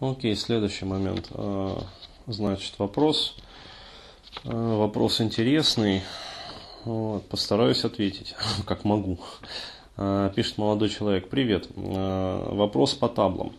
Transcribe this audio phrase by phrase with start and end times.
[0.00, 1.28] Окей, следующий момент.
[1.32, 1.84] А,
[2.26, 3.36] значит, вопрос.
[4.44, 6.00] А, вопрос интересный.
[6.86, 8.34] Вот, постараюсь ответить,
[8.66, 9.18] как могу.
[9.98, 11.28] А, пишет молодой человек.
[11.28, 11.68] Привет.
[11.76, 13.52] Вопрос по таблам.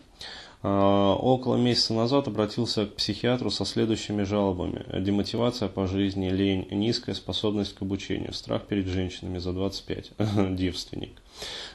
[0.64, 4.84] Около месяца назад обратился к психиатру со следующими жалобами.
[5.00, 10.12] Демотивация по жизни, лень, низкая способность к обучению, страх перед женщинами за 25,
[10.56, 11.20] девственник.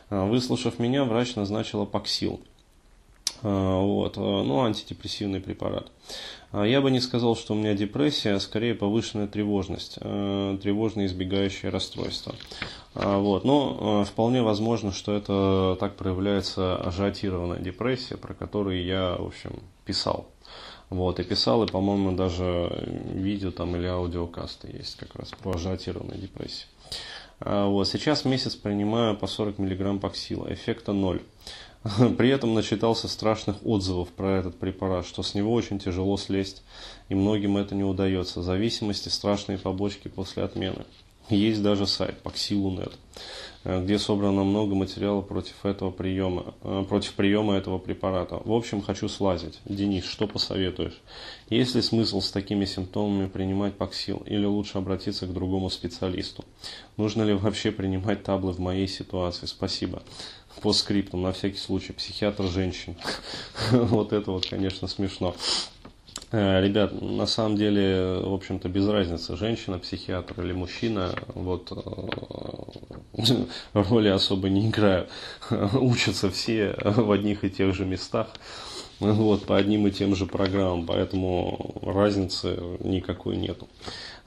[0.10, 2.42] Выслушав меня, врач назначил апоксил.
[3.44, 5.92] А, вот, а, ну, антидепрессивный препарат.
[6.52, 11.72] А, я бы не сказал, что у меня депрессия, а скорее повышенная тревожность, тревожное избегающее
[11.72, 12.36] расстройство.
[12.94, 19.60] Вот, но вполне возможно, что это так проявляется ажиотированная депрессия, про которую я, в общем,
[19.86, 20.28] писал.
[20.90, 22.72] Вот, и писал, и, по-моему, даже
[23.14, 26.66] видео там или аудиокасты есть как раз по ажиотированной депрессии.
[27.40, 31.22] Вот, сейчас месяц принимаю по 40 мг паксила, эффекта ноль.
[32.18, 36.64] При этом начитался страшных отзывов про этот препарат, что с него очень тяжело слезть,
[37.10, 38.42] и многим это не удается.
[38.42, 40.86] Зависимости страшные побочки после отмены.
[41.30, 42.94] Есть даже сайт Paxilu.net,
[43.66, 48.40] э, где собрано много материала против этого приема, э, против приема этого препарата.
[48.46, 49.60] В общем, хочу слазить.
[49.66, 51.02] Денис, что посоветуешь?
[51.50, 56.46] Есть ли смысл с такими симптомами принимать Паксил или лучше обратиться к другому специалисту?
[56.96, 59.48] Нужно ли вообще принимать таблы в моей ситуации?
[59.48, 60.04] Спасибо
[60.62, 62.96] по скриптам, на всякий случай, психиатр женщин.
[63.72, 65.36] вот это вот, конечно, смешно.
[66.32, 73.24] Э, ребят, на самом деле, в общем-то, без разницы, женщина, психиатр или мужчина, вот э,
[73.74, 75.10] роли особо не играют.
[75.74, 78.28] Учатся все в одних и тех же местах,
[79.00, 83.70] вот, по одним и тем же программам, поэтому разницы никакой нету.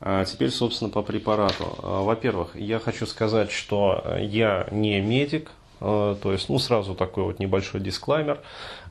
[0.01, 1.77] А теперь, собственно, по препарату.
[1.83, 7.39] Во-первых, я хочу сказать, что я не медик, Э, то есть, ну, сразу такой вот
[7.39, 8.41] небольшой дисклаймер.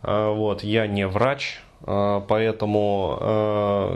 [0.03, 3.17] Э, вот, я не врач, э, поэтому,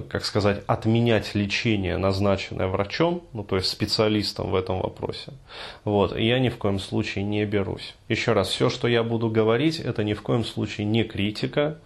[0.10, 5.34] как сказать, отменять лечение, назначенное врачом, ну, то есть специалистом в этом вопросе,
[5.84, 7.96] вот, я ни в коем случае не берусь.
[8.10, 11.78] Еще раз, все, что я буду говорить, это ни в коем случае не критика,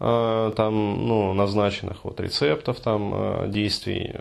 [0.00, 4.12] там, ну, назначенных вот рецептов, там, действий,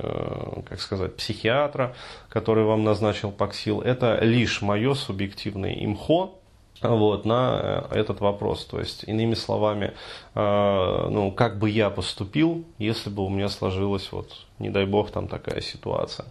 [0.69, 1.95] как сказать, психиатра,
[2.29, 6.35] который вам назначил Паксил, это лишь мое субъективное имхо,
[6.83, 8.66] вот, на э, этот вопрос.
[8.66, 9.94] То есть, иными словами,
[10.35, 15.11] э, ну, как бы я поступил, если бы у меня сложилась, вот, не дай бог,
[15.11, 16.25] там такая ситуация.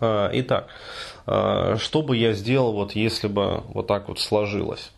[0.00, 0.68] Э, итак,
[1.26, 4.90] что бы я сделал, вот, если бы вот так вот сложилось?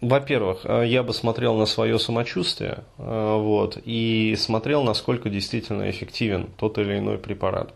[0.00, 6.98] Во-первых, я бы смотрел на свое самочувствие вот, и смотрел, насколько действительно эффективен тот или
[6.98, 7.74] иной препарат.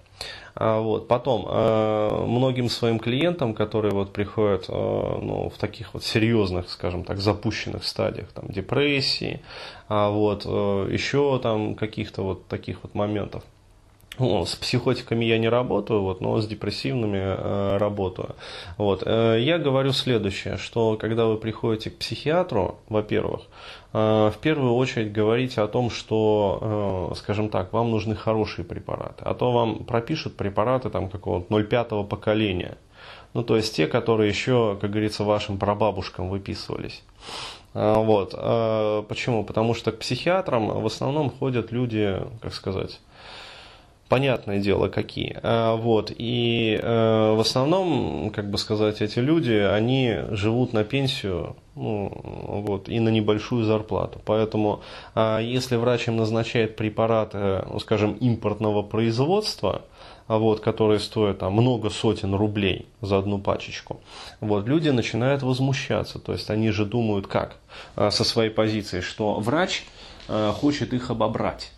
[0.54, 1.08] А, вот.
[1.08, 7.04] Потом, э, многим своим клиентам, которые вот приходят э, ну, в таких вот серьезных, скажем
[7.04, 9.40] так, запущенных стадиях, там, депрессии,
[9.88, 13.44] а вот, э, еще там каких-то вот таких вот моментов,
[14.18, 18.34] ну, с психотиками я не работаю, вот, но с депрессивными э, работаю.
[18.76, 19.02] Вот.
[19.06, 23.42] Э, я говорю следующее, что когда вы приходите к психиатру, во-первых,
[23.92, 29.24] э, в первую очередь говорите о том, что, э, скажем так, вам нужны хорошие препараты,
[29.24, 32.76] а то вам пропишут препараты там какого-то 0,5 поколения.
[33.34, 37.02] Ну, то есть те, которые еще, как говорится, вашим прабабушкам выписывались.
[37.74, 38.34] Э, вот.
[38.36, 39.44] Э, почему?
[39.44, 43.00] Потому что к психиатрам в основном ходят люди, как сказать,
[44.12, 45.38] понятное дело, какие.
[45.42, 46.12] А, вот.
[46.14, 52.12] И э, в основном, как бы сказать, эти люди, они живут на пенсию ну,
[52.66, 54.20] вот, и на небольшую зарплату.
[54.26, 54.82] Поэтому,
[55.14, 59.80] а, если врач им назначает препараты, ну, скажем, импортного производства,
[60.26, 64.02] а вот, которые стоят там, много сотен рублей за одну пачечку,
[64.40, 66.18] вот, люди начинают возмущаться.
[66.18, 67.56] То есть они же думают как?
[67.96, 69.84] Со своей позиции, что врач
[70.28, 71.72] хочет их обобрать.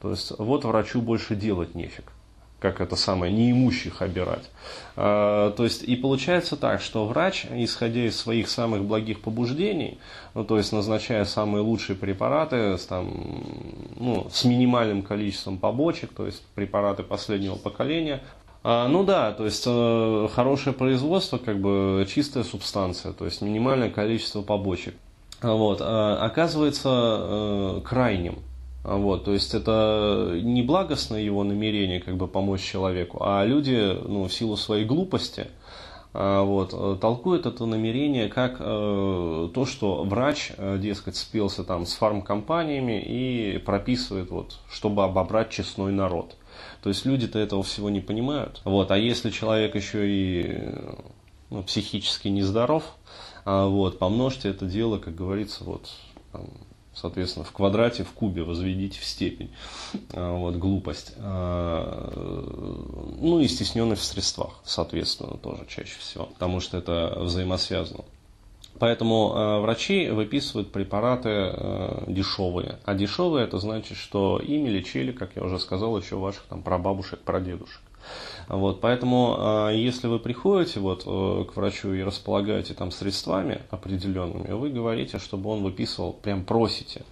[0.00, 2.12] То есть вот врачу больше делать нефиг
[2.60, 4.50] как это самое, неимущих обирать.
[4.94, 9.98] А, то есть и получается так, что врач, исходя из своих самых благих побуждений,
[10.34, 13.42] ну, то есть назначая самые лучшие препараты с, там,
[13.96, 18.20] ну, с минимальным количеством побочек, то есть препараты последнего поколения,
[18.62, 23.88] а, ну да, то есть э, хорошее производство, как бы чистая субстанция, то есть минимальное
[23.88, 24.94] количество побочек.
[25.40, 28.40] Вот, а, оказывается э, крайним.
[28.82, 33.98] А вот, то есть это не благостное его намерение как бы помочь человеку, а люди
[34.06, 35.48] ну, в силу своей глупости
[36.12, 41.92] а, вот, толкуют это намерение как э, то, что врач, э, дескать, спелся там с
[41.94, 46.36] фармкомпаниями и прописывает, вот, чтобы обобрать честной народ.
[46.82, 48.60] То есть люди-то этого всего не понимают.
[48.64, 50.74] Вот, а если человек еще и
[51.50, 52.96] ну, психически нездоров,
[53.44, 55.90] а, вот, помножьте это дело, как говорится, вот,
[56.92, 59.50] Соответственно, в квадрате, в кубе возведите в степень.
[60.12, 61.14] А, вот, глупость.
[61.18, 62.12] А,
[63.20, 66.26] ну и стесненность в средствах, соответственно, тоже чаще всего.
[66.26, 68.04] Потому что это взаимосвязано.
[68.78, 72.78] Поэтому э, врачи выписывают препараты э, дешевые.
[72.86, 77.20] А дешевые это значит, что ими лечили, как я уже сказал, еще ваших там прабабушек,
[77.20, 77.82] прадедушек.
[78.50, 84.50] Вот, поэтому, а, если вы приходите вот э, к врачу и располагаете там средствами определенными,
[84.50, 87.02] вы говорите, чтобы он выписывал, прям просите,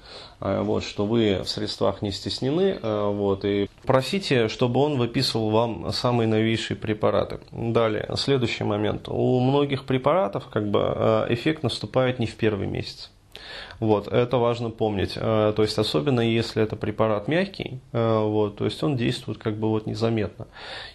[0.40, 5.50] а, вот, что вы в средствах не стеснены, а, вот, и просите, чтобы он выписывал
[5.50, 7.38] вам самые новейшие препараты.
[7.52, 9.08] Далее, следующий момент.
[9.08, 13.12] У многих препаратов как бы эффект наступает не в первый месяц.
[13.80, 15.12] Вот, это важно помнить.
[15.16, 19.56] Э, то есть, особенно если это препарат мягкий, э, вот, то есть он действует как
[19.56, 20.46] бы вот незаметно.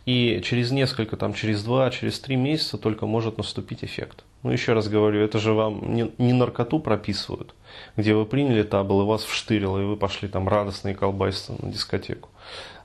[0.05, 4.23] И через несколько, там, через два, через три месяца только может наступить эффект.
[4.43, 7.55] Ну, еще раз говорю, это же вам не, наркоту прописывают,
[7.95, 12.29] где вы приняли табл, и вас вштырило, и вы пошли там радостные колбаситься на дискотеку.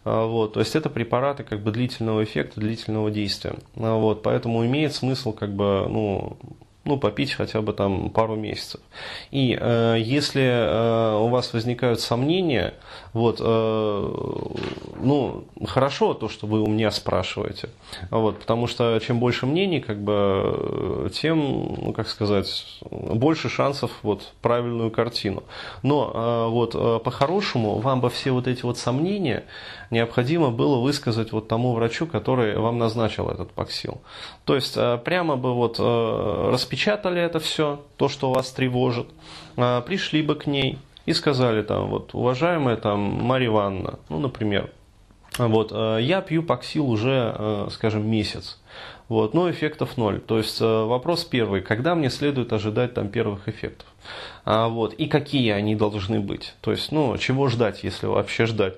[0.05, 3.57] Э, вот, то есть это препараты как бы длительного эффекта, длительного действия.
[3.75, 6.37] Вот, поэтому имеет смысл как бы, ну,
[6.89, 8.81] ну, попить хотя бы там пару месяцев.
[9.31, 12.73] И э, если э, у вас возникают сомнения,
[13.13, 14.13] вот, э,
[14.97, 17.69] ну, хорошо то, что вы у меня спрашиваете,
[18.11, 24.33] вот, потому что чем больше мнений, как бы, тем, ну, как сказать, больше шансов вот
[24.41, 25.43] правильную картину.
[25.83, 29.45] Но э, вот э, по-хорошему вам бы все вот эти вот сомнения
[29.91, 34.01] необходимо было высказать вот тому врачу, который вам назначил этот паксил.
[34.45, 39.09] То есть э, прямо бы вот э, распечатали это все, то, что вас тревожит,
[39.57, 44.71] э, пришли бы к ней и сказали там, вот, уважаемая там Марья Ивановна, ну, например,
[45.37, 48.59] вот, я пью паксил уже, скажем, месяц.
[49.09, 50.21] Вот, но эффектов ноль.
[50.21, 53.87] То есть вопрос первый, когда мне следует ожидать там первых эффектов?
[54.45, 56.55] А, вот, и какие они должны быть.
[56.61, 58.75] То есть, ну, чего ждать, если вообще ждать.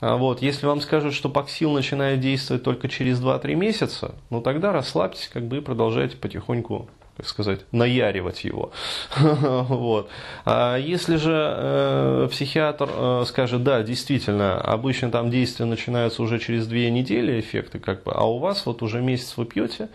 [0.00, 4.72] А, вот, если вам скажут, что паксил начинает действовать только через 2-3 месяца, ну тогда
[4.72, 8.72] расслабьтесь, как бы и продолжайте потихоньку как сказать, наяривать его.
[9.16, 10.08] вот.
[10.44, 16.66] А если же э, психиатр э, скажет, да, действительно, обычно там действия начинаются уже через
[16.66, 19.88] две недели, эффекты, как бы, а у вас вот уже месяц вы пьете,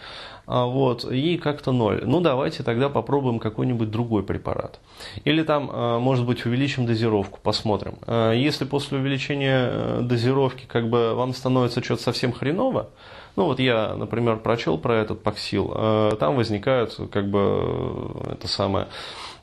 [0.48, 2.04] а, вот, и как-то ноль.
[2.06, 4.80] Ну, давайте тогда попробуем какой-нибудь другой препарат.
[5.26, 7.96] Или там, э, может быть, увеличим дозировку, посмотрим.
[8.08, 12.90] Э, если после увеличения э, дозировки как бы вам становится что-то совсем хреново,
[13.38, 18.88] ну вот я, например, прочел про этот паксил, там возникают как бы это самое,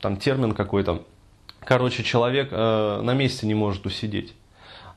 [0.00, 1.02] там термин какой-то,
[1.60, 4.34] короче, человек на месте не может усидеть.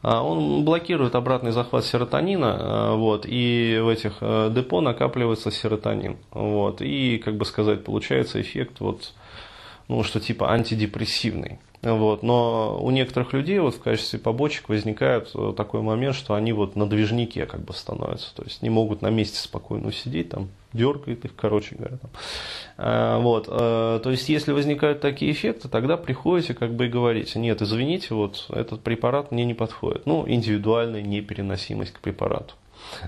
[0.01, 6.17] А он блокирует обратный захват серотонина, а, вот, и в этих э, депо накапливается серотонин.
[6.31, 9.13] Вот, и, как бы сказать, получается эффект, вот,
[9.87, 11.59] ну, что типа антидепрессивный.
[11.83, 12.23] Вот.
[12.23, 16.75] Но у некоторых людей вот в качестве побочек возникает э, такой момент, что они вот
[16.75, 18.35] на движнике как бы становятся.
[18.35, 21.97] То есть не могут на месте спокойно сидеть, там, дергает их, короче говоря.
[21.97, 22.09] Там.
[22.77, 23.47] А, вот.
[23.49, 28.15] А, то есть если возникают такие эффекты, тогда приходите как бы и говорите, нет, извините,
[28.15, 30.07] вот этот препарат мне не подходит.
[30.07, 32.55] Ну, индивидуальная непереносимость к препарату.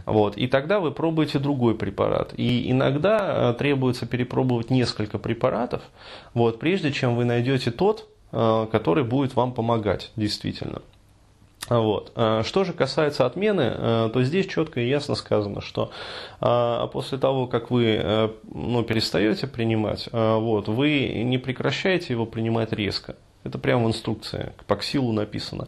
[0.05, 0.37] Вот.
[0.37, 2.33] И тогда вы пробуете другой препарат.
[2.37, 5.81] И иногда требуется перепробовать несколько препаратов,
[6.35, 10.81] вот, прежде чем вы найдете тот, Э, который будет вам помогать действительно.
[11.69, 12.11] Вот.
[12.15, 15.91] Э, что же касается отмены, э, то здесь четко и ясно сказано, что
[16.39, 23.15] после того, как вы ну, перестаете принимать, вот, вы не прекращаете его принимать резко.
[23.43, 25.67] Это прямо в инструкции, к паксилу написано.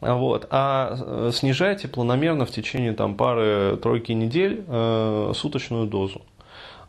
[0.00, 0.46] Вот.
[0.50, 4.64] А снижайте планомерно в течение там, пары-тройки недель
[5.34, 6.22] суточную дозу.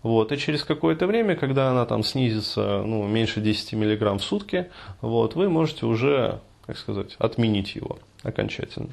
[0.03, 4.72] Вот, и через какое-то время, когда она там снизится ну, меньше 10 мг в сутки,
[5.01, 8.89] вот, вы можете уже, как сказать, отменить его окончательно.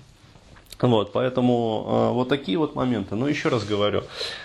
[0.80, 3.16] Вот, поэтому э, вот такие вот моменты.
[3.16, 4.04] Но еще раз говорю,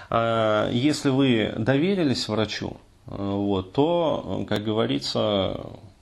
[0.09, 2.77] э, если вы доверились врачу,
[3.07, 5.59] э, вот, то, как говорится,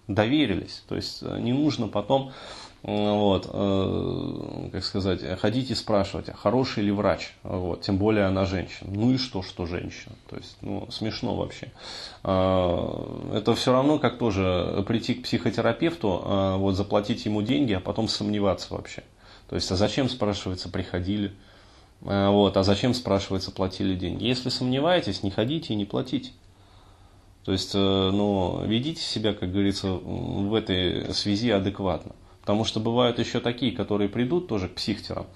[0.07, 0.83] доверились.
[0.87, 2.31] То есть не нужно потом
[2.83, 8.89] вот, э, как сказать, ходить и спрашивать, хороший ли врач, вот, тем более она женщина.
[8.91, 10.15] Ну и что, что женщина?
[10.27, 11.71] То есть, ну, смешно вообще.
[12.23, 17.79] Э, это все равно, как тоже прийти к психотерапевту, э, вот, заплатить ему деньги, а
[17.79, 19.03] потом сомневаться вообще.
[19.47, 21.33] То есть, а зачем, спрашивается, приходили?
[22.00, 24.23] Вот, а зачем, спрашивается, платили деньги?
[24.23, 26.31] Если сомневаетесь, не ходите и не платите.
[27.45, 32.13] То есть, ну, ведите себя, как говорится, в этой связи адекватно.
[32.41, 35.27] Потому что бывают еще такие, которые придут тоже к психтерам,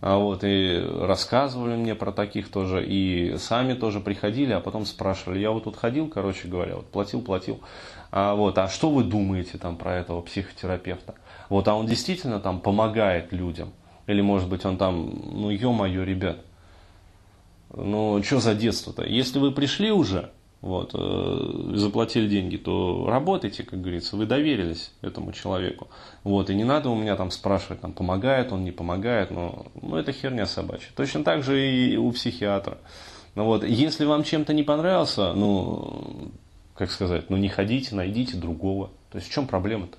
[0.00, 5.38] а вот, и рассказывали мне про таких тоже, и сами тоже приходили, а потом спрашивали,
[5.38, 7.60] я вот тут ходил, короче говоря, вот платил, платил,
[8.10, 11.14] А, вот, а что вы думаете там про этого психотерапевта?
[11.48, 13.72] Вот, а он действительно там помогает людям?
[14.06, 16.38] Или, может быть, он там, ну, ё-моё, ребят,
[17.74, 19.04] ну, что за детство-то?
[19.04, 20.30] Если вы пришли уже,
[20.64, 25.88] вот, э, заплатили деньги, то работайте, как говорится, вы доверились этому человеку.
[26.22, 29.96] Вот, и не надо у меня там спрашивать, там, помогает он, не помогает, но ну,
[29.96, 30.88] это херня собачья.
[30.96, 32.78] Точно так же и у психиатра.
[33.34, 36.32] Ну, вот, если вам чем-то не понравился, ну,
[36.74, 38.88] как сказать, ну не ходите, найдите другого.
[39.10, 39.98] То есть в чем проблема-то?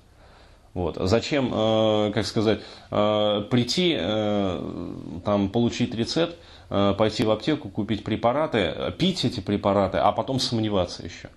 [0.74, 0.98] Вот.
[1.00, 2.58] Зачем, э, как сказать,
[2.90, 6.36] э, прийти, э, там, получить рецепт,
[6.68, 11.30] пойти в аптеку, купить препараты, пить эти препараты, а потом сомневаться еще.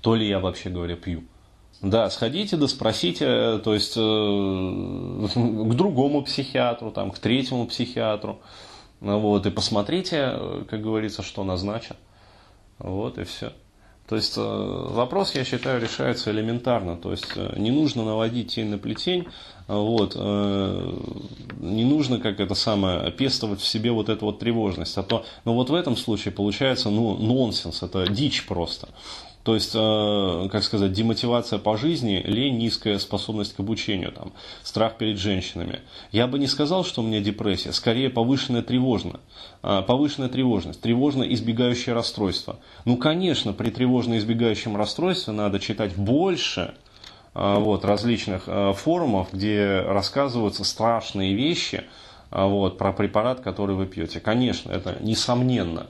[0.00, 1.24] То ли я вообще говоря пью.
[1.82, 4.00] Да, сходите, да спросите, то есть э,
[5.34, 8.40] к другому психиатру, там, к третьему психиатру.
[9.00, 11.98] Вот, и посмотрите, как говорится, что назначат.
[12.78, 13.52] Вот и все.
[14.08, 16.96] То есть э, вопрос, я считаю, решается элементарно.
[16.96, 19.26] То есть э, не нужно наводить тень на плетень,
[19.66, 20.92] вот, э,
[21.58, 24.96] не нужно, как это самое, пестовать в себе вот эту вот тревожность.
[24.96, 28.88] А то, ну вот в этом случае получается ну, нонсенс, это дичь просто.
[29.46, 34.32] То есть, э, как сказать, демотивация по жизни, лень, низкая способность к обучению, там,
[34.64, 35.82] страх перед женщинами.
[36.10, 39.22] Я бы не сказал, что у меня депрессия, скорее повышенная тревожность.
[39.62, 42.58] Э, повышенная тревожность, тревожно избегающее расстройство.
[42.84, 46.74] Ну, конечно, при тревожно избегающем расстройстве надо читать больше
[47.36, 51.84] э, вот, различных форумов, где рассказываются страшные вещи
[52.32, 54.18] вот, про препарат, который вы пьете.
[54.18, 55.86] Конечно, это несомненно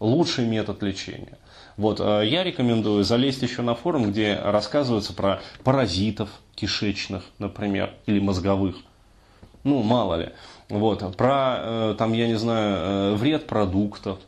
[0.00, 1.38] лучший метод лечения.
[1.76, 8.18] Вот, э, я рекомендую залезть еще на форум, где рассказывается про паразитов кишечных, например, или
[8.18, 8.76] мозговых.
[9.64, 10.30] Ну, мало ли.
[10.68, 14.18] Вот, про, э, там, я не знаю, э, вред продуктов.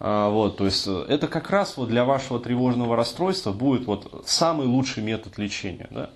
[0.00, 4.66] А, вот, то есть это как раз вот для вашего тревожного расстройства будет вот самый
[4.66, 6.10] лучший метод лечения, да?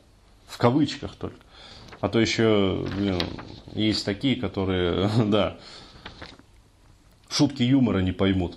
[0.47, 1.39] В кавычках только.
[2.01, 3.21] А то еще, блин,
[3.75, 5.57] есть такие, которые, да,
[7.29, 8.57] шутки юмора не поймут.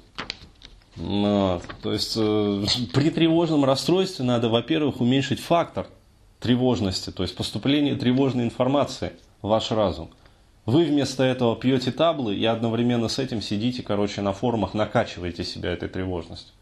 [0.98, 5.88] Ну, то есть э, при тревожном расстройстве надо, во-первых, уменьшить фактор
[6.40, 10.10] тревожности, то есть поступление тревожной информации в ваш разум.
[10.66, 15.72] Вы вместо этого пьете таблы и одновременно с этим сидите, короче, на форумах, накачиваете себя
[15.72, 16.54] этой тревожностью.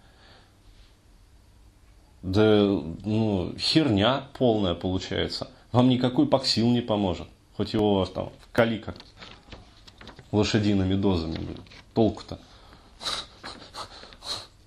[2.22, 2.66] Да,
[3.06, 5.50] ну, херня полная получается.
[5.72, 7.28] Вам никакой паксил не поможет.
[7.58, 8.96] Хоть его там вкали как
[10.32, 11.38] лошадиными дозами.
[11.94, 12.40] Толку-то.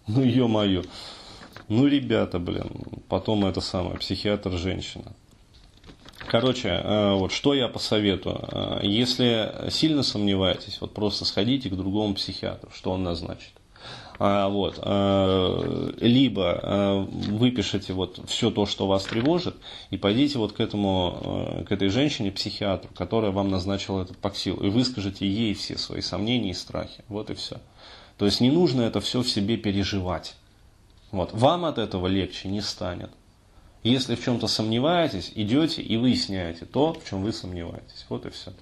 [0.09, 0.85] Ну, ё-моё.
[1.69, 2.71] Ну, ребята, блин,
[3.09, 5.13] потом это самое, психиатр женщина.
[6.29, 8.39] Короче, э, вот что я посоветую.
[8.51, 13.53] Э, если сильно сомневаетесь, вот просто сходите к другому психиатру, что он назначит.
[14.19, 14.79] А, вот.
[14.83, 19.57] Э, либо выпишите вот все то, что вас тревожит,
[19.91, 24.69] и пойдите вот к этому, к этой женщине, психиатру, которая вам назначила этот паксил, и
[24.69, 27.05] выскажите ей все свои сомнения и страхи.
[27.09, 27.59] Вот и все.
[28.19, 30.37] То есть не нужно это все в себе переживать.
[31.11, 31.33] Вот.
[31.33, 33.11] Вам от этого легче не станет.
[33.83, 38.07] Если в чем-то сомневаетесь, идете и выясняете то, в чем вы сомневаетесь.
[38.09, 38.53] Вот и все.